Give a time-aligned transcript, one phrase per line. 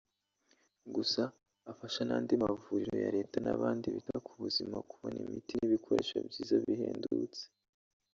[0.95, 1.21] Gusa
[1.71, 7.43] afasha n’andi mavuriro ya Leta n’abandi bita ku buzima kubona imiti n’ibikoresho byiza bihendutse